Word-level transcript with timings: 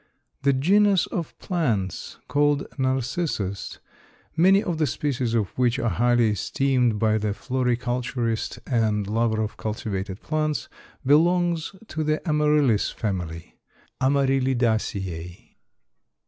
The 0.41 0.51
genus 0.53 1.05
of 1.05 1.37
plants 1.37 2.17
called 2.27 2.65
Narcissus, 2.79 3.77
many 4.35 4.63
of 4.63 4.79
the 4.79 4.87
species 4.87 5.35
of 5.35 5.49
which 5.59 5.77
are 5.77 5.91
highly 5.91 6.31
esteemed 6.31 6.97
by 6.97 7.19
the 7.19 7.35
floriculturist 7.35 8.57
and 8.65 9.05
lover 9.05 9.43
of 9.43 9.57
cultivated 9.57 10.19
plants, 10.23 10.69
belongs 11.05 11.75
to 11.89 12.03
the 12.03 12.19
Amaryllis 12.27 12.89
family 12.89 13.59
(_Amaryllidaceæ. 14.01 15.51